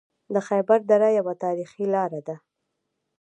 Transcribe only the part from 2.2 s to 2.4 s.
ده